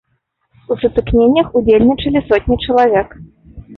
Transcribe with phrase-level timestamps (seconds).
[0.75, 3.09] У сутыкненнях удзельнічалі сотні чалавек.